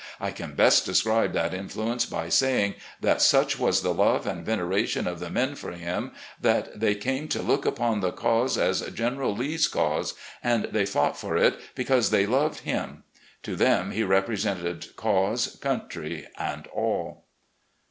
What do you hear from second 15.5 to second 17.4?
cotmtry, and all."